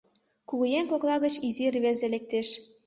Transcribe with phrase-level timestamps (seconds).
[0.49, 2.47] Кугыеҥ кокла гыч изи рвезе лектеш.